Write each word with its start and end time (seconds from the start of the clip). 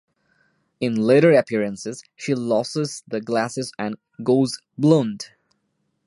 In 0.79 0.95
later 0.95 1.31
appearances 1.33 2.01
she 2.15 2.33
loses 2.33 3.03
the 3.07 3.21
glasses 3.21 3.71
and 3.77 3.97
goes 4.23 4.57
blonde. 4.75 5.27